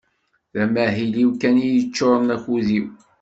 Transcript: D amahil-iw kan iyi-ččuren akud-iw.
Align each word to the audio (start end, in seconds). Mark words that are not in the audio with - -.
D 0.53 0.55
amahil-iw 0.63 1.31
kan 1.41 1.55
iyi-ččuren 1.61 2.33
akud-iw. 2.35 2.87